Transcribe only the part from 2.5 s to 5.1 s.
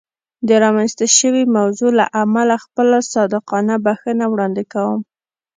خپله صادقانه بښنه وړاندې کوم.